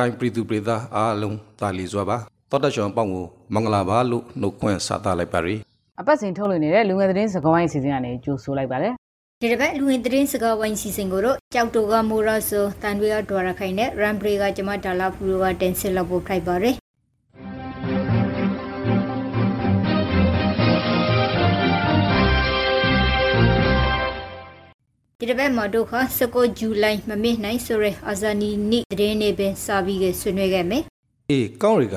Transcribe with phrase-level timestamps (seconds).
[0.00, 2.16] ခိုင်ပြည်သူပြည်သားအားလုံးတာလီစွာပါ
[2.50, 5.60] တော်တရှောင်းပေါင်းကိုမင်္ဂလာပါလို့နှုတ်ခွန်းဆက်သလိုက်ပါရယ်
[6.00, 8.92] အပတ်စဉ်ထုတ်လွှင့်နေတဲ့လူငယ်သတင်းစကားဝိုင်းအစီအစဉ်ကနေကြိုဆိုလိုက်ပါတယ်
[9.40, 16.74] ဒီတစ်ပတ်လူဝင်သတင်းစကားဝိုင်းစီစဉ်ကိုတော့ကြောက်တိုကမိုရာဆိုတန်တွေကဒွာရခိုင်နဲ့ရမ်ဘရီကကျမဒါလာဖူရိုကတင်ဆက်လောက်ဖို့ဖိုက်ပါရယ်
[25.22, 30.82] ဒီတစ်ပတ်မှာတို့ခ19ဇူလိုင်မမေ့နိုင်ဆိုရဲအာဇာနီနိသတင်းနေပင်စာပြီးကဆွေးနွေးခဲ့မယ်
[31.30, 31.96] အေးကောင်းရီက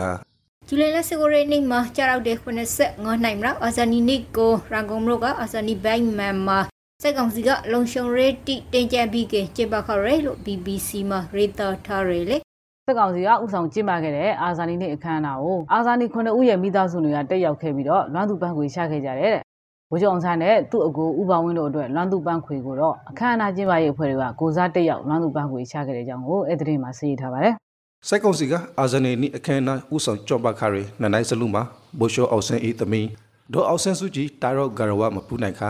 [0.67, 2.37] ဇူလိုင်လ19ရက်နေ့မှာကြာရောက်တဲ့
[2.77, 6.59] 85နိုင်မလားအာဇာနီနိကိုရန်ကုန်မြို့ကအာဇာနီဘိုင်းမန်မှာ
[7.03, 12.37] စက်ကောင်စီကလုံရှုံရေးတိတင်ကြံပြီးကကျေပခရဲလို့ BBC မှာရေးသားထားရလေ
[12.87, 19.43] စက်ကောင်စီကဥဆောင်ကျင်းပခဲ့တဲ့အာဇာနည်နေ့အခမ်းအနားကိုအာဇာနည်9ဦးရဲ့မိသားစုတွေကတက်ရောက်ခဲ့ပြီးတော့လွမ်းသူပန်းခွေရှာခဲ့ကြတယ်တဲ့
[19.93, 27.53] ဘိုးကျော်အောင်ဆန်းနဲ့သူ့အကိုဥပဝင်းတို့အတွက်လွမ်းသူပန်းခွေကိုတော့အခမ်းအနားကျင်းပရေးအဖွဲ့တွေကကိုစားတက်ရောက်လွမ်းသူပန်းခွေရှာခဲ့တဲ့အကြောင်းကိုအဲ့ဒီမှာသိရထားပါတယ်
[28.07, 31.63] စိုက်ကောင်စီကအာဇာနေနိအခမ်းအနားဥဆောင်ကြော့ပါခါရီနနိုင်စလူမှာ
[31.99, 33.07] ဘိုရှိုအောင်ဆန်းဤသမီး
[33.53, 35.69] ဒေါ်အောင်ဆန်းစုကြည်တာရော့ဂရဝမပူနိုင်ခါ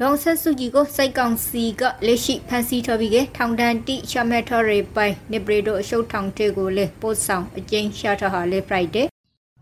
[0.00, 9.06] ဒေါန်ဆက်စုကြည်ကိုစိုက်ကောင်စီကလက်ရှိဖန်စီထားပြီးကထောင်တန်းတိရှမက်ထော်ရေပိုင်နေပရီဒိုအရှုပ်ထောင်တေကိုလေပို့ဆောင်အကျဉ်းရှာထားဟာလေ Friday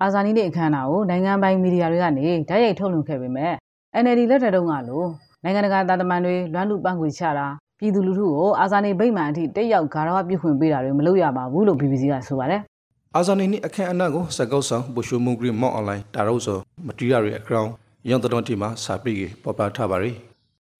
[0.02, 3.52] အာဇာနည်နေ့အခမ်းအနားကိုနိုင်ငံပိုင်မီဒီယာတွေကနေဓာတ်ရိုက်ထုတ်လွှင့်ခဲ့ပေမဲ့
[3.94, 5.04] NLD လက်ထက်တုန်းကလို
[5.42, 7.46] နိုင်ငံတကာသားသမန်တွေလွမ်းလူပန်းခွေချတာ
[7.78, 12.60] ပြည်သူလူထုကိုအာဇာနည်ဗိမ္မာန်အထိတက်ရောက်ဂါရဝပြုခွင့်ပေးတာတွေမလုပ်ရပါဘူးလို့ BBC ကဆိုပါတယ်
[13.16, 17.70] အာဇာနေနိအခမ်းအနားကိုစကောက်ဆောင်ဘိုရှိုမုန်ဂရီမော့အွန်လိုင်းတာရော့ဆိုမတီရီယာရီအကောင့်
[18.10, 20.16] ရုံတော်တီမှာစာပေကြီးပေါ်ပါထားပါရယ်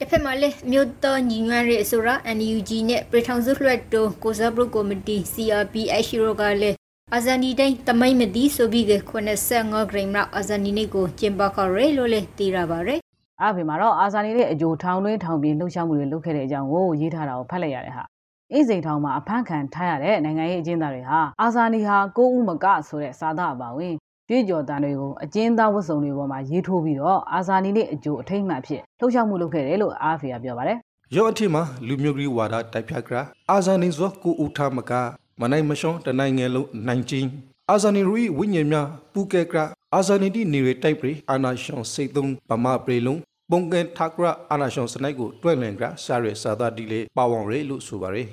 [0.00, 6.80] တစ်ဖက်မှာလည်းမြို့တော်ညီညွတ်ရေးအစိုးရ NUG နဲ့ပြည်ထောင်စုလွှတ်တော်ကိုစားပြုကော်မတီ CRPH ရောကလည်း
[7.16, 13.00] အာဇာနီတိုင်းတမိုင်းမသိဆိုပြီးက85ဂရိမ်လောက်အာဇာနီနေ့ကိုကျင်းပခရဲလို့လည်းသိရပါတယ်။
[13.43, 18.04] အားဖေမှာတော့အာဇာနည်ရဲ့အကြိုထောင်တွင်းထောင်ပြေလှုပ်ရှားမှုတွေလုပ်ခဲ့တဲ့အကြောင်းကိုရေးထားတာကိုဖတ်လိုက်ရတယ်ဟာ။
[18.53, 23.94] အင်းစိန်ထောင်မှာအဖမ်းခံထားရတဲ့နိုင်ငံရေးအကျဉ်းသားတွေဟာအာဇာနည်ဟာကိုဦးမကဆိုတဲ့စာသားအပါဝင်
[24.28, 30.78] ကြွေးကြော်တန်တွေကိုအကျဉ်းသားဝတ်စုံတွေပေါ်မှာရေးထိုးပြီးတော့အာဇာနည်ရဲ့အကြိုအထိတ်မှန်ဖြစ်လှုပ်ရှားမှုလုပ်ခဲ့တယ်လို့အားဖေကပြောပါတယ်။
[31.16, 34.92] ရောအထီမှာလူမျိုးကြီးဝါဒတိုက်ဖြတ်ကရာအာဇာနေဇောကိုဦးထားမက
[35.41, 37.28] မနိုင်မရှောင်းတနိုင်ငယ်လုံးနိုင်ချင်း
[37.71, 39.65] အာဇာနေရူဝိညာဉ်များပူကဲကရာ
[39.95, 43.21] အာဇာနေတိနေရတိုက်ပရိအာနာရှောင်းစိတ်သုံးဗမာပရိလုံး
[43.51, 48.28] ပုံကဲထကရာအာနာရှောင်းစနိုက်ကိုတွဲ့လင်ကရာရှာရဲစာသာဒီလေပါဝောင်ရဲလို့ဆိုပါရယ်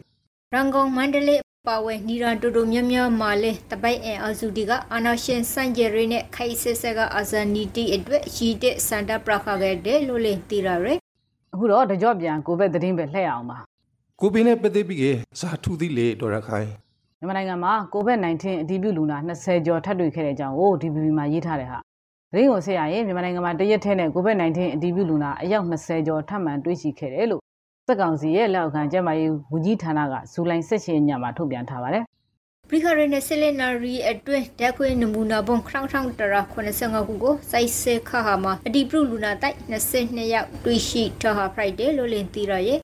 [0.53, 10.99] ရန်ကုန်မန္တလေးပါဝဲနီရန်တူတူမြမြမာလဲတပိုက်အင်အစုတီကအာနာရှင်စန့်ကျယ်ရင်းနဲ့ခိုက်စစ်ဆက်ကအာဇာနီတီအတွက်ရှိတဲ့စန္ဒပရခခဲ့တယ်လို့လည်းသိရရယ်
[11.53, 13.57] အခုတော့တကြော့ပြန်ကိုဘက်သတင်းပဲလှည့်အောင်ပါ
[14.21, 15.03] ကိုပင်းနဲ့ပသိပြီးက
[15.39, 16.69] ဇာထူသီလေဒေါ်ရခိုင်
[17.19, 21.79] မြန်မာနိုင်ငံမှာကိုဗစ် -19 အတည်ပြုလူနာ20ကျော်ထပ်တွေ့ခဲ့တဲ့အကြောင်းကို DPP မှာရေးထားတယ်ဟာ
[22.31, 27.41] သတင်းကိုဆက်ရရင်မြန်မာနိုင်ငံမှာတရက်ထဲနဲ့ကိုဗစ် -19 အတည်ပြုလူနာအယောက်20ကျော်ထပ်မံတွေ့ရှိခဲ့တယ်လို့
[27.87, 32.03] စက်ကောင်စီရဲ့လက်အောက်ခံကျန်းမာရေးဝန်ကြီးဌာနကဇူလိုင်16ရက်ညမှာထုတ်ပြန်ထားပါတယ်
[32.69, 42.79] ပရိခရနဲ့ဆလနာရီအတွင်းဓာတ်ခွေနမူနာပုံခေါင်းထောင်းတရာ85ခုကိုစိုက်စေခါမှာအဒီပရုလူနာတိုက်22ယောက်တွေ့ရှိထားဟာ Friday လို့လင်းသိရရဲ့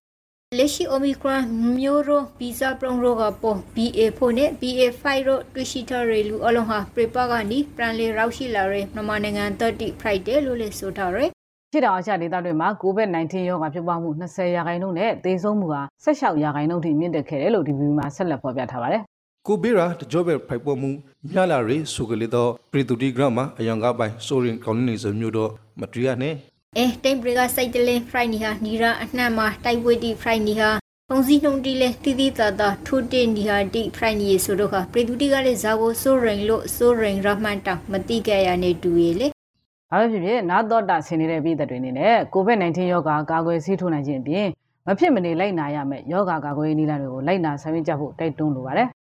[0.58, 1.42] လက်ရှိ Omicron
[1.78, 11.30] မျိုးရိုဗီဇပရုံရိုကပေါ် BA4 နဲ့ BA5 တို့တွေ့ရှိထားရလူအလုံးဟာပရိပါကနေပြန်လေရောက်ရှိလာတဲ့မြန်မာနိုင်ငံ30 Friday လို့လည်းဆိုထားရယ်
[11.72, 19.02] ခြေတော်အချဒေသတွေမှာကိုဗစ် -19 ရောဂါဖြစ်ပွားမှု20ရာခိုင်နှုန်းနဲ့သေဆုံးမှုဟာ16ရာခိုင်နှုန်းထိမြင့်တက်ခဲ့တယ်လို့ DPP မှာဆက်လက်ဖော်ပြထားပါတယ်
[19.48, 20.90] ကိုဘေရာတကြောပဲဖိုက်ပေါ်မှု
[21.32, 26.36] မြလာရေဆိုကလေးတော့ပရီတူတီဂရမ်မှာအယောင်ကပိုင်ဆိုရင်ကောင်းနေစမျိုးတော့မတရီယာနဲ့
[26.78, 30.70] အဲတိမ်ပရီကစိုက်တလင်း Friday ဟာနီရာအနှံ့မှာတိုက်ပွဲတီ Friday ဟာ
[31.10, 39.28] ပုံစည်းနှုံတီလဲတီတီတာတာထိုးတင်နီဟာတီ Friday ရေဆိုတော့ခပရီတူတီကလည်းဇာကိုဆိုရင်လို့ဆိုရင်ရမှန်တောင်မတိကြရနေတူရေလေ။
[39.92, 44.48] ဘာပဲဖြစ်ဖြစ်နာတော့တာဆင်နေတဲ့ပြည်သက်တွေအနေနဲ့ကိုဗစ် -19 ရောဂါကာကွယ်ဆေးထိုးနိုင်ခြင်းအပြင်
[44.88, 48.88] မဖြစ်မနေလိုက်နာရမယ့်ယောဂါကာကွယ်ရေးနည်းလမ်းတွေကိုလိုက်နာဆောင်ရွက်ကြဖို့တိုက်တွန်းလိုပါတယ်။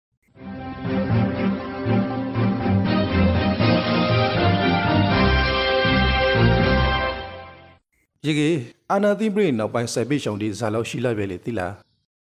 [8.26, 8.58] ရေကြီး
[8.92, 11.74] အာနာသိပရိနောက်ပိုင်းစိုက်ပိရှောင်းဒီဇာလောက်ရှိလိုက်ပဲလေတိလား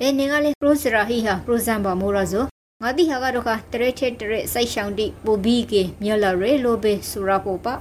[0.01, 2.45] ဘယ်နေကလဲပရိုစရာဟီဟာပရိုဇန်ဘာမိုရာဇို
[2.83, 7.75] ငါတိဟာကတော့ခတရက်ချက်တရက်စိုက်ရှောင်းတိပိုဘီကေမြလာရဲလိုဘေဆူရာပိုပါ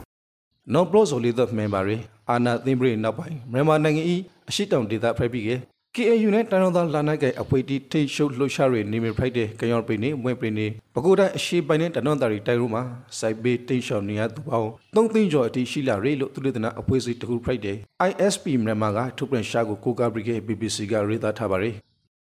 [0.74, 1.98] နော်ပရိုဆိုလီသက်မန်ပါရီ
[2.30, 4.15] အာနာသိပရိနောက်ပိုင်းမြန်မာနိုင်ငံဤ
[4.50, 5.50] အရှိတောင်ဒေသဖက်ပြီးက
[5.95, 12.84] KAU နဲ့တန်တော်သားလာနိုင်ကအပွေတီထိတ်ရှုပ်လှုပ်ရှားရနေမြဖိုက်တဲ့ကယောပိနေမွဲပိနေပကိုတိုင်းအရှိပိုင်းနဲ့တန်တော်သားရီတိုင်ရိုးမှာ
[13.19, 17.78] စိုက်ဘေးတိတ်ရှောင်နေရသူပေါင်း၃သိန်းကျော်အထိရှိလာရေလို့သူတို့တနာအပွေစီတခုဖိုက်တဲ့
[18.10, 21.72] ISP မြန်မာကထုတ်ပြန်ရှာကိုကိုကာဘရီကေ BBC ကရေးသားထားပါရီ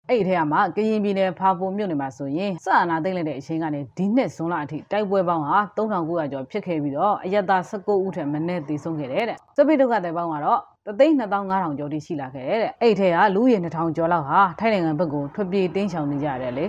[0.09, 16.65] အဲ့ဒီထဲမှာကရင်ပြည်နယ်ဖာပုံမြို့နယ်မှာဆိုရင်စအာနာသိမ့်လိုက်တဲ့အချိန်ကနေဒီနှစ်ဇွန်လအထိတိုက်ပွဲပေါင်းဟာ3900ကျော်ဖြစ်ခဲ့ပြီးတော့အယက်သား19ဦးထက်မနည်းသေဆုံးခဲ့တယ်တဲ့စပိဒုက္ခတဲ့ပေါင်းကတော့ 32500ကျော်ထိရှိလာခဲ့တဲ့အဲ့ဒီထဲကလူဦးရေ2000ကျော်လောက်ဟာထိုင်းနိုင်ငံဘက်ကိုထွက်ပြေးတင်းရှောင်နေကြရတယ်လေ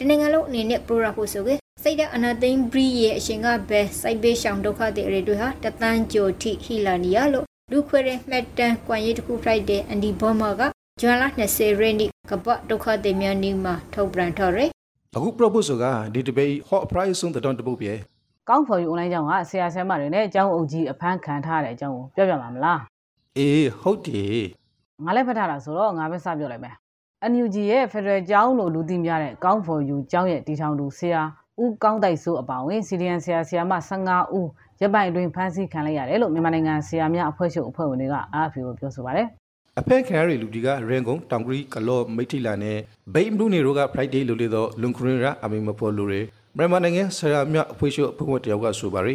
[0.00, 10.62] တနင်္ဂနွေလုံးအနေနဲ့ပရိုရာဖို့ဆိုကေစိတ်တဲ့အနာသိန်းဘရီရဲ့အရှင်ကဘဲစိုက်ဘေးရှောင်ဒုက္ခတွေအရေတွေဟာတသန်းကျော်ထိဟီလာနီယာလို့လူခွေတဲ့မှတ်တမ်းကွန်ရက်တစ်ခု Friday အန်ဒီဘောမာက
[11.00, 14.70] ဂျွန်လာ20ရက်နေ့ကပတ်ဒုက္ခတွေများနေမှာထုတ်ပြန်ထော်ရယ်
[15.16, 15.84] အခု proposal က
[16.14, 17.94] ဒီ debate hot price ဆုံးတဲ့တုပ်ပြဲ
[18.48, 22.80] ကောင်းဖော်ယူ online ကျောင်းကဆရာဆရာမတွေနဲ့ကျောင်းအုပ်ကြီးအဖမ်းခံထားတဲ့အကြောင်းကိုပြောပြမှာမလား
[23.38, 24.44] အေးဟုတ်တယ်
[25.04, 26.74] ငါလည်းဖတ်ထားတာဆိုတော့ငါပဲစပြောလိုက်မယ်
[27.32, 31.22] NUG ရဲ့ Federal ကျောင်းလို့လူသိများတဲ့ကောင်းဖော်ယူကျောင်းရဲ့တီထောင်သူဆရာ
[31.62, 34.48] ဦးကောင်းတိုက်စိုးအပါအဝင် CDN ဆရာဆရာမ15ဦး
[34.80, 38.14] ရပ်ပိုင်အတွင်းဖမ်းဆီးခံလိုက်ရတယ်လို့မြန်မာနိုင်ငံဆရာများအဖွဲ့ချုပ်အဖွဲ့ဝင်တွေက
[38.44, 39.26] RFA ကိုပြောဆိုပါတယ်
[39.80, 42.78] အဖက်ခံရလူဒီကရန်ကုန်တောင်ကရီကလော့မိထီလာနဲ့
[43.14, 46.20] ဘိတ်မလူနေတို့က Friday လို့လေတော့လွန်ခရင်ရာအမီမပေါ်လူတွေ
[46.56, 49.14] မြန်မာနိုင်ငံဆရာမြအဖွဲ့ချုပ်အဖွဲ့ဝင်တယောက်ကဆိုပါရီ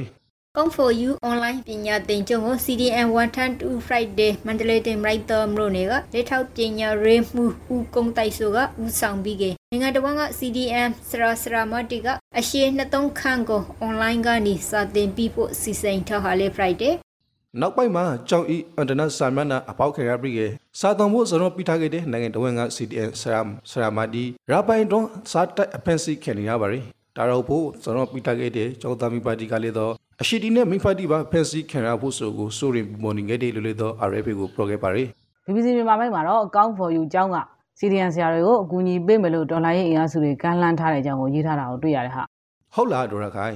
[0.57, 3.07] Come for you online ပညာသင်ကျောင်းကို CDN
[3.47, 12.07] 112 Friday မန္တလေးတင်ရိုက်တာမလို့နေကလက်ထောက်ပညာရေးမှုဦးကုန်းတိုက်ဆိုကဦးဆောင်ပြီးကနိုင်ငံတော်က CDM စရာစရာမတီက
[12.37, 12.61] အရှိ
[12.91, 16.93] 23ခန်းကို online ကနေစာသင်ပြီးဖို့စီစဉ်ထားဟာလေ Friday
[17.61, 20.39] နောက်ပိုင်းမှာကြောင်ဤအန်တနတ်ဆာမနာအပေါက်ခေရပြီက
[20.79, 26.79] စာတော်မှုစရောပိထားခဲ့တဲ့နိုင်ငံတော်က CDN ဆရာဆရာမဒီရာပိုင်တွန်းစာတက်အဖန်စီခင်နေရပါရီ
[27.17, 35.03] ဒါတော့ဖို့စရောပိထားခဲ့တဲ့ကျောင်းသားမိပါတီကလည်းတော့အရှိတီနဲ့မိဖာတီပါဖန်စီခင်ရဖို့ဆိုကိုစိုးရင်မော်နင်ခဲ့တယ်လို့လေတော့ RFA ကိုပြောခဲ့ပါရီ
[35.45, 37.37] BBC မြန်မာပိုင်းမှာတော့ကောင်းဖော်ယူကျောင်းက
[37.79, 42.23] CDN ဆရာတွေကိုအကူအညီပေးမယ်လို့ဒေါ်လာရေးအင်အားစုတွေကမ်းလှမ်းထားတဲ့အကြောင်းကိုရေးထားတာကိုတွေ့ရတယ်ဟာ
[42.75, 43.55] ဟုတ်လားဒေါ်ရခိုင်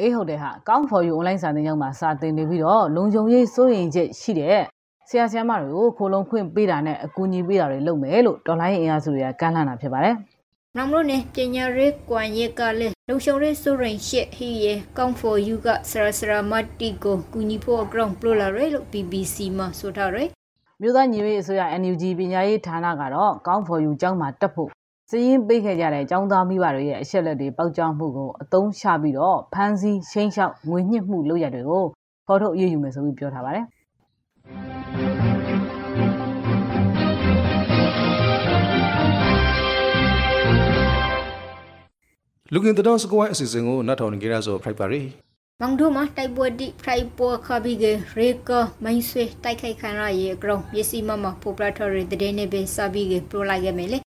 [0.00, 4.62] အေးဟုတ်တယ်ဟာကောင်းဖော်ယူ online စာသင်ကျောင်းမှာစာသင်နေပြီးတော့လုံခြုံရေးစိုးရိမ်ချက်ရှိတဲ့
[5.08, 10.14] ဆရာဆရာမတွေကိုခိုးလုံခွင့်ပေးတာနဲ့အကူအညီပေးတာတွေလုပ်မယ်လို့ဒေါ်လာရေးအင်အားစုတွေကကမ်းလှမ်းတာဖြစ်ပါတယ်
[10.78, 20.24] နမလို့နေပညာရေးကွန်ရက်ကလည်းလုံရှုံရေးစိုးရင်ရှစ်ဟီရဲ့ Come for you ကစရာစရာမတီကိုကူညီဖို့ ground ပလိုလာရဲလို့ BBC မှာဆိုထားရဲ
[20.80, 24.70] မြို့သားညီရေးအစိုးရ NUG ပညာရေးဌာနကတော့ကောင်းဖော်ယူကျောင်းမှာတက်ဖို့
[25.10, 31.84] စည်ရင်ပေးခဲ့ကြတဲ့ကျောင်းသားမိဘတွေရဲ့အချက်လက်တွေပေါက်ကြားမှုကိုအသုံးချပြီးတော့ဖမ်းဆီးချင်းချောက်ငွေညှစ်မှုလုပ်ရတွေကို
[32.26, 33.64] ဖော်ထုတ်အရေးယူမယ်ဆိုပြီးပြောထားပါတယ်
[42.52, 45.02] လူကင်တော်စကွိုင်းအစီအစဉ်ကိုနတ်ထောင်နေကြရဆိုဖိုက်ပါရီ
[45.60, 47.84] မောင်တို့မှာတိုက်ပွဲတိဖရိုက်ပေါ်ခဘီက
[48.18, 48.50] ရေက
[48.84, 53.98] မိုင်းဆွေတိုက်ခိုက်ခံရရဲ့ ground ပစ္စည်းမမပိုပလာထော်ရတဲ့တဲ့နေပဲစဘီကပရိုလိုက်ခဲ့မယ်လေ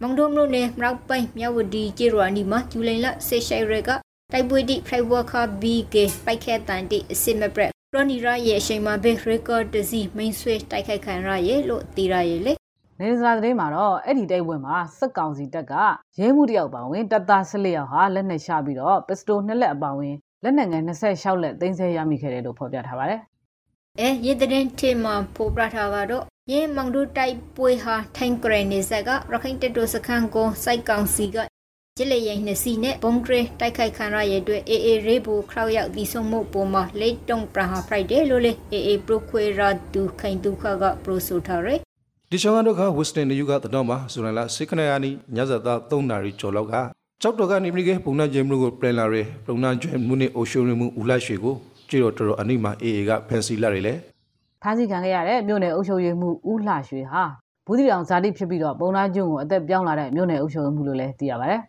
[0.00, 3.90] မောင်တို့မလို့နေမရောက်ပိုင်မြဝတီကျေရဝနီမှာဂျူလိုင်လဆေရှိုင်ရက
[4.32, 12.54] တိုက်ပွဲတိဖရိုက်ပေါ်ခဘီကပိုက်ခဲတန်တိအစစ်မပရက်ရနီရရဲ့အချိန်မှာပဲရေကတစီမိုင်းဆွေတိုက်ခိုက်ခံရရဲ့လို့သိရရဲ့လေ
[13.00, 15.74] နေစရာသတင်းမှာတော့အဲ့ဒီတိုက်ပွဲမှာစက်ကောင်စီတပ်က
[16.18, 23.20] ရဲမှုတယောက်ပါဝင်တပ်သား14ယောက်ဟာလက်နက်ချပြီးတော့ပစ္စတိုနှစ်လက်အပါဝင်လက်နက်ငယ်26လက်သိမ်းဆည်းရမိခဲ့တယ်လို့ဖော်ပြထားပါတယ်
[24.00, 24.50] အဲရေတဲ့
[24.80, 31.36] တေမှာပိုပလာထာကတော့ရေမောင်တို့တိုက်ပွဲဟာထိုင်ဂရနေဆက်ကရခိုင်တပ်တို့စခန်းကိုစိုက်ကောင်စီက
[31.98, 41.74] ကျလေရင်နှစ်စီနဲ့ဘုံဂရတိုက်ခိုက်ခံရရဲ့အတွက်အေအေရေးဘူခရောက်ရောက်ဒီဆုံးမှုပုံမှာလေတုံပရာဟာဖရိုက်တယ်လို့လေအေအေပရိုခွေရာတူခိုင်တူခကပရိုဆိုထားရဲ
[42.34, 46.74] ဒီချောင်းကတော့ကဝက်စတန်နယူကတတော်မှာဇူလိုင်လ6ခရက်နေ့ညဇာတာ3နာရီကျော်လောက်က
[47.22, 51.54] ကြောက်တော်ကနေပြည်ကပုံနာကျင်းမှုကိုပြန်လာရဲပုံနာကျင်းမှုနဲ့အိုရှိုရမှုဦးလရွှေကို
[51.88, 53.94] ကြည့်တော့တော်တော်အနိမအေအေကဖန်စီလာတယ်လေ
[54.62, 57.22] ဖမ်းဆီးခံခဲ့ရတဲ့မြို့နယ်အုပ်ချုပ်ရေးမှူးဦးလှရွှေဟာ
[57.66, 61.60] ဘူးတီတောင်ဇာတိဖြစ်ပြီးတော့ပုံနာကျွန်းကိုအသက်ပြောင်းလာတဲ့မြို့နယ်အုပ်ချုပ်ရေးမှူးလို့လည်းသိရပါတယ်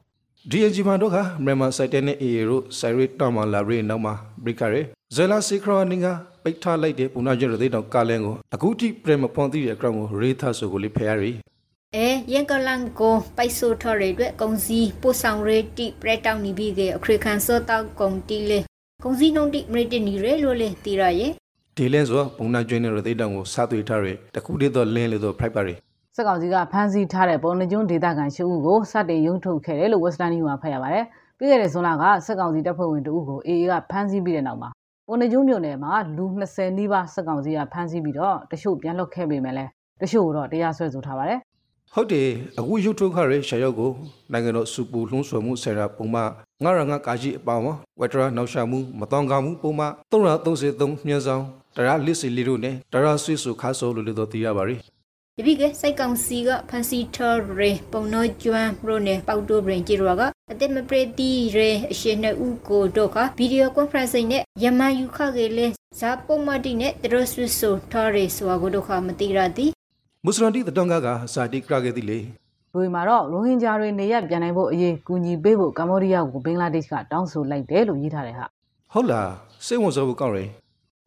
[0.51, 4.81] DNG မှာတော့ကမြန်မာစိုက်တဲ့နဲ့ AA တို့စိုက်ရတောင်မှာလာရဲနောက်မှာဘရိကရဲ
[5.15, 6.07] ဇယ်လာစီခရနင်းက
[6.43, 11.31] ပိတ်ထားလိုက်တဲ့ပုံနာကျင်းရသေးတောင်ကားလန်းကိုအခုထိပြန်မဖွန်သိတဲ့အကောင်ကိုရေးထားဆိုကိုလေးဖယ်ရရီ
[11.95, 18.59] အဲရင်ကလန်ကိုပိုက်ဆိုထော်ရတဲ့ကုံစီပို့ဆောင်ရတိပရက်တောင်နီဘီကအခရခန်စောတောက်ကုံတီလေ
[19.03, 21.31] ကုံစီနှုံတိမရတနီရဲလို့လေတီရရဲ့
[21.77, 25.73] ဒီလင်းဆိုပုံနာကျင်းရသေးတောင်ကိုစားသွေးထားရဲတခုတည်းတော့လင်းလေတော့ဖိုက်ပါရီ
[26.15, 31.05] စက်ကောင်စီကဖမ်းဆီးထားတဲ့ပုံနှကျွန်းဒေသခံရှိဦးကိုစတင်ရုံထုတ်ခဲ့တယ်လို့ Western News မှာဖတ်ရပါတယ်
[31.37, 34.71] ပြီးခဲ့တဲ့ဇွန်လကစက်ကောင်စီတပ်ဖွဲ့ဝင်တဦးကို AA ကဖမ်းဆီးပြီးတဲ့နောက်မှာ
[35.07, 39.69] ပုံနှကျွန်းမြို့နယ်မှာလူ20နီးပါးစက်ကောင်စီကဖမ်းဆီးပြီးတော့တချို့ပြန်လွတ်ခဲ့ပေမဲ့လည်း
[40.01, 41.39] တချို့တော့တရားစွဲဆိုထားပါတယ်
[41.93, 42.29] ဟုတ်တယ်
[42.59, 43.91] အခုရုပ်ထုတ်ခရဲရှာရောက်ကို
[44.31, 46.21] နိုင်ငံတော်စူပူလှုံ့ဆော်မှုဆရာပုံမှ
[46.63, 47.63] ငါရငါကာကြီးအပေါင်း
[47.99, 51.43] ဝက်တရာနောက်ရှာမှုမတောင်းကမှုပုံမှ333မြန်းဆောင်
[51.77, 54.75] တရာလစ်စီလီတို့နဲ့တရာဆွေဆူခါဆိုလို့လို့တော့သိရပါရီ
[55.39, 60.21] တပိကစိုက်ကောင်စီကဖန်စီထော်ရေပုံနောကျွမ်းရိုနေပေါတိုဘရင်ဂျီရောက
[60.51, 65.67] အတိမပရတီရေအရှင်နှစ်ဦးကိုတော့ကဗီဒီယိုကွန်ဖရင့်စိနဲ့ယမန်ယူခကေလေ
[65.99, 69.71] ဇာပုံမတီနဲ့တရဆွစ်ဆိုထော်ရေဆိုကိုတော့ခမတိရသည်
[70.23, 72.29] မွတ်စလန်တီတတောင်ကကဇာတိကရခဲ့သည်လေလူ
[72.73, 78.45] တွေမှာတော့ရိုဟင်ဂျာတွေနေရပြန်နိုင်ဖို့အရေးကူညီပေးဖို့ကမ္ဘောဒီးယားကိုဘင်္ဂလားဒေ့ရှ်ကတောင်းဆိုလိုက်တယ်လို့ရေးထားတယ်ဟာ
[78.93, 79.29] ဟုတ်လား
[79.65, 80.49] စိတ်ဝင်စားဖို့ကောင်းတယ်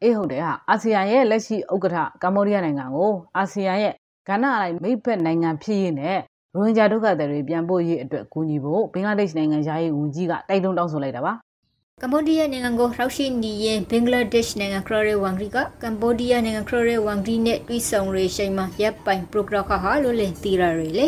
[0.03, 3.93] အေးဟုတ်တယ်ဟာအာဆီယံရဲ့လက်ရှိဥက္ကဋ္ဌကမ္ဘောဒီးယားနိုင်ငံကိုအာဆီယံရဲ့
[4.29, 6.17] ကဏ္ဍအလိုက်မိတ်ဖက်နိုင်ငံဖြစ်ရင်းနဲ့
[6.55, 11.33] ရိုရိုဟင်ဂျာဒုက္ခသည်တွေပြန်ပို့ရေးအတွက်ကူညီဖို့ဘင်္ဂလားဒေ့ရှ်နိုင်ငံယာယီဝန်ကြီးကတိုက်တွန်းတောင်းဆိုလိုက်တာပါ
[12.01, 21.05] ကမ္ဘောဒီးယားနိုင်ငံကိုရောက်ရှိနေရင်ဘင်္ဂလားဒေ့ရှ်နိုင်ငံခရရဲဝမ်ဂရီကကမ္ဘောဒီးယားနိုင်ငံခရရဲဝမ်ဂရီနဲ့တွိဆုံရေရှိန်မှာရပ်ပိုင်ပရိုဂရမ်ခါဟာလို့လင်တီရာရီလေ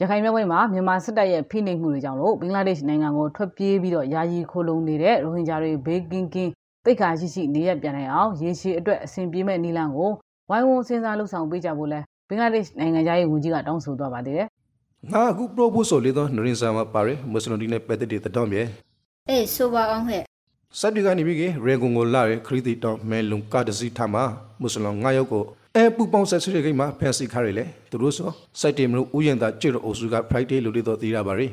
[0.00, 6.50] ရခိုင်မြောက်ပိုင်းမှာမြန်မာစစ်တပ်ရဲ့ဖိနှိပ်မှုတွေကြောင့်လို့ဘင်္ဂလားဒေ့ရှ်နိုင်ငံကိုထွက်ပြေးပြီးတော့ယာယီခိုလုံနေတဲ့ရိုဟင်ဂျာတွေဘေးကင်းကင်း
[6.84, 10.10] တိတ်ခါရှိရှိနေရပြန်နိုင်အောင်ရေရှည်အတွက်အဆင်ပြေမဲ့နည်းလမ်းကို
[10.50, 12.00] ဝိုင်းဝန်းစဉ်းစားလှုပ်ဆောင်ပေးကြဖို့လဲ
[12.30, 14.46] ဘင်္ဂလားဒေ့ရှ်နိုင်ငံသားရေးဝန်ကြီးကတောင်းဆိုသွားပါသေးတယ်။
[15.12, 18.62] ငါအခု proposal လေးတော့နရင်ဆာမှာပါရမွတ်စလင်တွေနဲ့ပတ်သက်တဲ့တောင်းမြေ။
[19.28, 20.22] အေးဆိုပါအောင်ဟဲ့။
[20.78, 24.24] စက်တီကနေပြီးကရေကွန်ကိုလာရခရီးတီတောင်းမဲလုံကတစီထားမှာ
[24.60, 25.44] မွတ်စလင်9ယောက်ကို
[25.76, 28.28] အဲပူပေါင်းဆက်ဆွေးကိမှာဖန်စီခါရလေသူတို့ဆို
[28.60, 31.46] စိုက်တေမလို့ဥယျာဉ်သာကျွတ်အုပ်စုက Friday လို့လေးတော့သိရပါရီ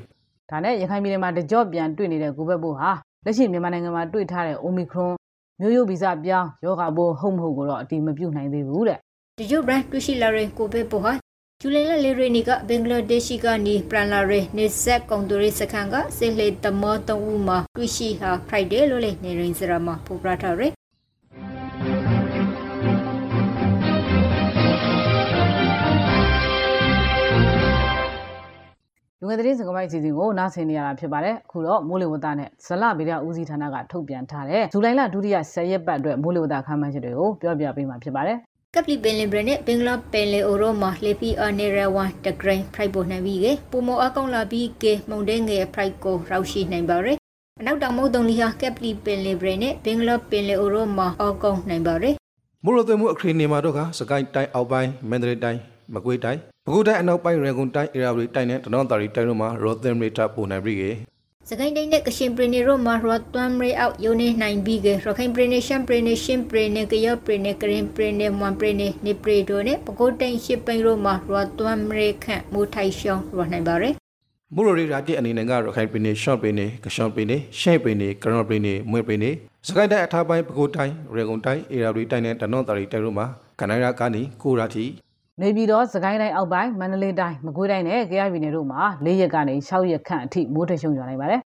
[0.50, 2.92] ဒါနဲ့ရခိုင်ပြည်နယ်မှာတကြော့ပြန်တွေ့နေတဲ့ကိုဘက်ဘို့ဟာ
[3.26, 5.14] လက်ရှိမြန်မာနိုင်ငံမှာတွေ့ထားတဲ့ Omicron
[5.60, 9.00] မျိုးရိုးဗီဇပြောင်းယောဂဘိုးဟုတ်မဟုတ်ကိုတော့အတိမပြုတ်နိုင်သေးဘူးတဲ့
[9.42, 11.14] တကြော့ဘရန်တွေ့ရှိလာတဲ့ကိုဘက်ဘို့ဟာ
[11.62, 20.68] ဂျူလိုင်လလေရီနီကဘင်္ဂလားဒေ့ရှ်ကနေပရန်လာရဲနေဆက်ကောင်တိုရီစခန်ကစေလေတမောတုံးဦးမှာတွေ့ရှိဟာ Friday လို့လေနေရင်စရာမှာပူပရထားရဲ
[29.20, 38.40] လူငယ်သတင်းစကားပိုက်စီစဉ်ကိုနားဆင်နေရတာဖြစ်ပါတယ်အခုတော့မိုးလေဝသနဲ့ဇလဗေဒဦးစီးဌာနကထုတ်ပြန်ထားတဲ့ဇူလိုင်လဒုတိယ10ရက်ပတ်အတွက်မိုးလေဝသခန့်မှန်းချက်တွေကိုပြောပြပေးမှာဖြစ်ပါတယ်
[38.76, 47.18] ကပလီပင်လင်ဘရနဲ့ဘင်္ဂလားပင်လေအိုရိုမှာလေပီအာနေရဝမ်တဂရိန်ဖရိုက်ပေါ်နိုင်ပြီးကပုံမအကောင်လာပြီးကမုန်တဲ့ငယ်ဖရိုက်ကိုရောက်ရှိနိုင်ပါရယ်
[47.60, 52.16] အနောက်တောင်မုတ်တုံလီဟာကပလီပင်လေဘရနဲ့ဘင်္ဂလားပင်လေအိုရိုမှာအကောင်နိုင်ပါရယ်
[52.64, 55.60] မိုးရသွေးမှုအခရီးနေမှာတော့ကစကိုင်းတိုင်းအောက်ပိုင်းမန္တလေးတိုင်း
[55.94, 60.84] မကွေးတိုင်းပဲခူးတိုင်းအနောက်ပိုင်းရေကုန်တိုင်းအေရာဝတီတိုင်းနဲ့တနောင်းတာရီတိုင်းတို့မှာရောသင်ရီတာပုံနိုင်ပြီးက
[61.52, 73.94] စကိုင်းတိုင်းနဲ့ကရှင်ပရနေရောမှာရော့တွမ်ရေအောက်ယိုနေနိုင်ပြီးကရခိုင်ပရနေရှမ်ပရနေရှင်ပရနေကရပရနေကရင်ပရနေမွန်ပရနေနေပရီဒိုနဲ့ပကိုတိုင်းရှိပိန်ရောမှာရော့တွမ်ရေခန့်မူထိုင်ရှောင်းရောနိုင်ပါရယ်
[74.56, 79.32] မူရိုရီရာတိအနေနဲ့ကရခိုင်ပင်နေရှော့ပင်နေကရှော့ပင်နေရှဲ့ပင်နေကရော့ပင်နေမွေပင်နေ
[79.68, 83.26] စကိုင်းတိုင်းအထားပိုင်းပကိုတိုင်းရေကုန်တိုင်းအေရာဝတီတိုင်းနဲ့တနောတာရီတိုင်းတို့မှာ
[83.60, 84.86] ကနိုင်းရာကနေကိုရာတီ
[85.42, 91.42] နေပြည်တော်စကိုင်းတိုင်းအောက်ပိုင်းမန္တလေးတိုင်းမကွေးတိုင်းနဲ့ကြရပြည်နယ်တို့မှာ၄ရက်ကနေ၆ရက်ခန့်အထိမိုးထရှုံရွာနိုင်ပါတယ်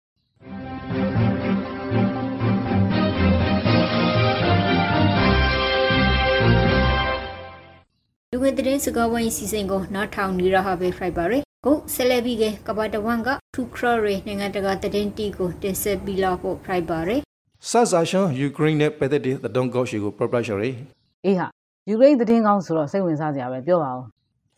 [8.31, 17.21] လူငယ်သတင်းစကားဝိုင်းစီစဉ်ကိုနားထောင်နေရဟာပဲဖိုက်ပါရယ်ကိုဆယ်လက်ပြီးကကဘာတဝန်ကထူခရရေနိုင်ငံတကာသတင်းတီကိုတင်ဆက်ပြီးလာဖို့ဖိုက်ပါရယ်
[17.69, 20.71] ဆာဇာရှန်ယူကရိန်းနဲ့ပတ်သက်တဲ့သတင်းကောက်ရှိကို proprietary
[21.25, 21.47] အေးဟာ
[21.89, 24.01] ယူကရိန်းသတင်းကောင်းဆိုတော့စိတ်ဝင်စားစရာပဲပြောပါဦး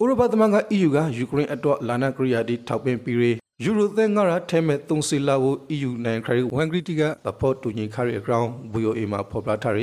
[0.02, 3.32] ဥရောပသမဂ္ဂ EU ကယူကရိန်းအတွက်လာနာကရိယာတီထောက်ပံ့ပြီးရေ
[3.64, 9.80] ယူရိုသဲငါရထဲမဲ့သုံးစီလာကို EU နိုင်ငံခရီးဝန်ဂရီတီကသဖို့တူညီခရီးအကောင်ဘူယိုအေမှာဖော်ပြထားရ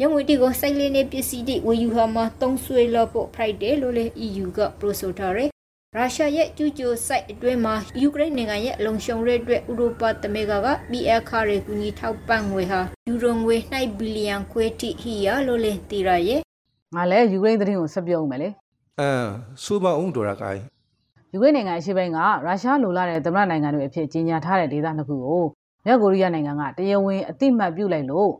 [0.00, 5.38] ရငွေတီကိုစိုက်လေးနေပစ္စည်းတွေဝယ်ယူဟာမှာတုံးဆွေလို့ဖို့ Friday လို့လေ EU က pro ဆိုထားရ
[5.96, 16.47] ရုရှားရဲ့ကျူးကျော်စိုက်အတွင်းမှာယူကရိန်းနိုင်ငံရဲ့လုံခြုံရေးအတွက်ဥရောပသမဂ္ဂက BL ခါရီကူညီထောက်ပံ့ငွေဟာယူရိုငွေ2ဘီလီယံခွဲထိဟီယာလို့လေတည်ရရဲ့
[16.96, 18.48] ငါလည်းယူကရိန်းသတင်းကိုဆက်ပြောဦးမယ်လေ
[19.00, 19.10] အဲ
[19.64, 20.60] စူပါအောင်ဒေါ်ရာကိုင်
[21.32, 25.42] ယူကရိန်းနိုင်ငံအရှေ့ပိုင်းကရုရှားလိုလာတဲ့သမ္မတနိုင်ငံတွေအဖြစ်ကြီးညာထားတဲ့ဒေသနှစ်ခုကို
[25.84, 28.30] မြောက်ကိုရီးယားနိုင်ငံကတရားဝင်အတိမတ်ပြုလိုက်လို့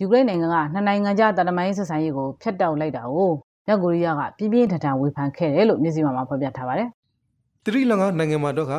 [0.00, 3.30] ယူကရိန်းနိုင်ငံကနှစ်နိုင်ငံကြားတန်တမိုင်းဆက်ဆံရေးကိုဖျက်တောက်လိုက်တာကို
[3.66, 6.88] မြောက်ကိုရီးယားကပြင်းပြင်းထန်ထန်ဝေဖန်ခဲ့တယ်လို့မျက်စိမှောက်ဖော်ပြထားပါတယ်။
[7.64, 8.74] တရီလင်္ကာနိုင်ငံမှာတော့က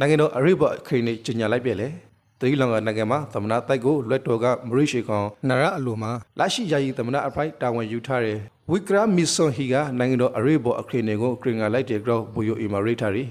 [0.00, 1.88] နိုင်ငံတော်အရိဘအခရိနေကြီးညာလိုက်ပြလေ။
[2.40, 8.38] တရီလင်္ကာနိုင်ငံမှာသမနာတိုက်ကိုလွတ်တော်ကမရိရှိကောင်နရအလိုမှာလရှိယာယီသမနာအဖိုက်တာဝန်ယူထားတဲ့
[8.72, 13.24] ဝီကရာမီဆွန်ဟီကနိုင်ငံတော်အရိဘအခရိနေကိုကရင်ငါလိုက်တဲ့ကြောဘူယိုအီမာရိတာရီ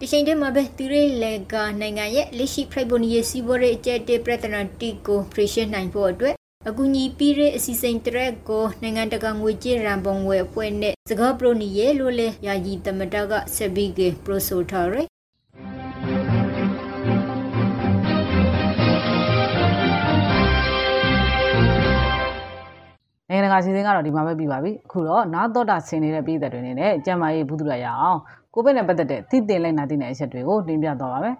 [0.00, 6.34] ဒီချိန်တည်းမှာပဲတီရေလေကနိုင်ငံရဲ့လက်ရှိဖရိုက်ဘိုနီယေစီဘောရဲ့အကျက်တေပြဿနာတီကိုဖရရှင်းနိုင်ဖို့အတွက်
[6.68, 15.06] အကူအညီပေးတဲ့အစီအစဉ်တရက်ကိုနိုင်ငံတကာငွေကြေးရန်ပုံငွေအဖွဲ့နဲ့စကားပရိုနီရဲ့လို့လဲယာယီတမတကဆက်ပြီးကပရိုဆိုထားရယ်
[23.30, 28.18] နိုင်ငံတကာစီစဉ်ကတော့ဒီမှာပဲပြီးပါပြီအခုတော့နားတော့တာဆင်နေတဲ့ပြည်သက်တွေနေနဲ့ကျမ်းမာရေးဘူးသူရရအောင်
[28.54, 31.34] ကိုဗစ်နဲ့ပတ်သက်တဲ့သိတင်လိုက်နာသိတဲ့အချက်တွေကိုတင်ပြသွားပါမယ်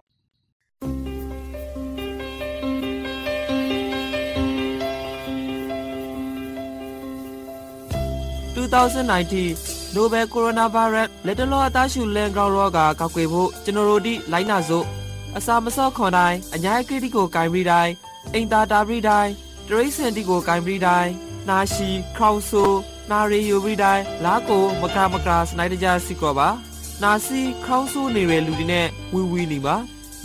[8.58, 14.84] 2019 Nobel Coronavirus လက်တလောအသားရှူလန်ဂရောင်းရောဂါကောက်ွယ်ဖို့ကျွန်တော်တို့ဒီလိုင်းနာစို့
[15.36, 17.92] အစာမစော့ခွန်တိုင်းအညာကတိကိုဂိုင်းပြီးတိုင်း
[18.34, 19.32] အိမ်သာတာပြီးတိုင်း
[19.68, 22.62] တရိစင်တီကိုဂိုင်းပြီးတိုင်း နာရှိခေါဆူ
[23.10, 26.48] နာရီယူပြီးတိုင်းလာကိုမကမကစနိုက်တကြစီကောပါ
[27.02, 29.76] နာစီခေါဆူနေတဲ့လူတွေနဲ့ဝီဝီနေပါ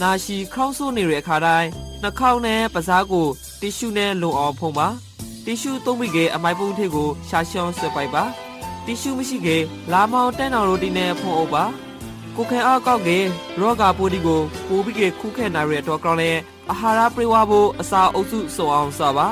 [0.02, 1.70] နာရှိခေါဆူနေတဲ့အခါတိုင်း
[2.02, 3.28] နှာခေါင်းနဲ့ပါးစားကို
[3.62, 4.88] တီရှူနဲ့လုံအောင်ဖုံးပါ
[5.46, 8.24] တီရှူသုံးပြီးကအမိုက်ပုံးထိပ်ကိုရှာရှောင်းဆွဲပိုက်ပါ
[8.86, 9.58] တီရှူမရှိကေ
[9.92, 11.64] လာမောင်တန်းတော်ရိုတီနဲ့ဖုံးအုပ်ပါ
[12.36, 13.18] ကိုခဲအားကောက်ကေ
[13.60, 16.32] ရောဂါပိုးဒီကိုပိုးပြီးကေခုခဲနိုင်ရတော့ကောင်းလဲ
[16.70, 19.28] အာဟာရပြေဝဖို့အစာအုပ်စုစုံအောင်စပါ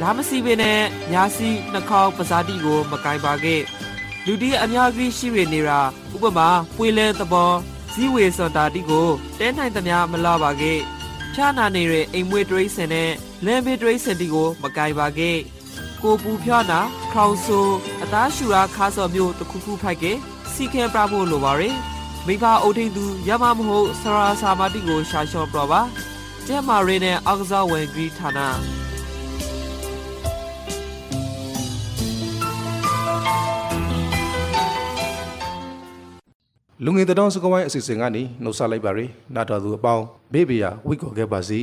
[0.00, 0.80] လာမစီပင်နဲ့
[1.12, 3.62] ညာစီနှာခေါင်းပဇာတိကို မကင်ပါခဲ့
[4.26, 5.80] လူဒီအများကြီးရှိရနေတာ
[6.14, 7.52] ဥပမာပွေလဲသဘော
[7.92, 10.78] ဇီဝေစွန်တာတိကိုတဲနိုင်သမျှမလာပါခဲ့
[11.34, 13.10] ဖြာနာနေတဲ့အိမ်မွေးတရိစင်နဲ့
[13.44, 15.38] လမ်းဘေးတရိစင်တီကို မကင်ပါခဲ့
[16.02, 16.80] ကိုပူဖြာနာ
[17.12, 17.58] ခေါင်ဆူ
[18.02, 20.12] အသားရှူရာခါစော်မျိုးတစ်ခုခုဖိုက်ကေ
[20.52, 21.76] စီခဲပြဖို့လိုပါရယ်
[22.26, 25.80] မိဘအုပ်ထိန်သူရမမဟုတ်ဆရာစာမတိကိုရှာလျှော့ပြပါ
[26.46, 28.40] ကျဲမာရီနဲ့အောက်ကစားဝင်ဂရီဌာန
[36.84, 41.60] လူငယ်တောင်စကဝိုင်းအစီအစဉ်ကနေနှုတ်ဆက်လိုက်ပါရယ်နာတော်သူအပေါင်းဘေးဘီယာဝိကောခဲ့ပါစီ